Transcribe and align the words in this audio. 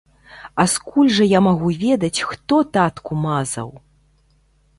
А 0.61 0.63
скуль 0.75 1.11
жа 1.17 1.27
я 1.37 1.41
магу 1.49 1.69
ведаць, 1.85 2.23
хто 2.31 2.55
татку 2.79 3.11
мазаў? 3.27 3.69